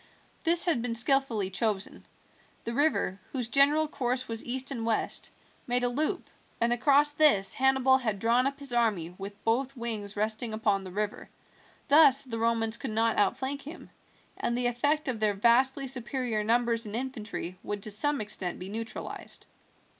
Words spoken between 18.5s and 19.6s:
be neutralized.